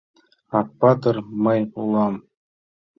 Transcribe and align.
Акпатыр 0.59 1.15
мый 1.43 1.61
улам. 1.81 2.15